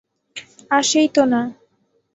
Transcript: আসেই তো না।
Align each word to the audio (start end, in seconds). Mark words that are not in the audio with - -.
আসেই 0.71 1.07
তো 1.15 1.23
না। 1.25 1.41